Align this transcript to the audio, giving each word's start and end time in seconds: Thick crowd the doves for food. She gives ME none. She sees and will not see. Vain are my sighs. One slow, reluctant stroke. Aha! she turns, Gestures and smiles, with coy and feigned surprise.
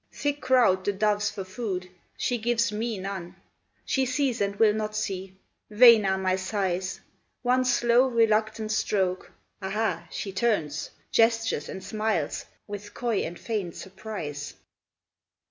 Thick 0.11 0.41
crowd 0.41 0.83
the 0.83 0.93
doves 0.93 1.29
for 1.29 1.43
food. 1.43 1.87
She 2.17 2.39
gives 2.39 2.71
ME 2.71 2.97
none. 2.97 3.35
She 3.85 4.07
sees 4.07 4.41
and 4.41 4.55
will 4.55 4.73
not 4.73 4.95
see. 4.95 5.37
Vain 5.69 6.07
are 6.07 6.17
my 6.17 6.37
sighs. 6.37 7.01
One 7.43 7.63
slow, 7.65 8.07
reluctant 8.07 8.71
stroke. 8.71 9.31
Aha! 9.61 10.07
she 10.09 10.31
turns, 10.31 10.89
Gestures 11.11 11.69
and 11.69 11.83
smiles, 11.83 12.45
with 12.65 12.95
coy 12.95 13.17
and 13.17 13.37
feigned 13.39 13.75
surprise. 13.75 14.55